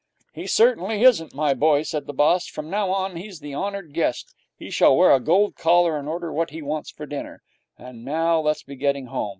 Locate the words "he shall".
4.57-4.97